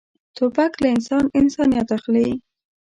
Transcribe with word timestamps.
توپک 0.35 0.71
له 0.81 0.87
انسان 0.95 1.25
انسانیت 1.39 1.87
اخلي. 1.97 2.29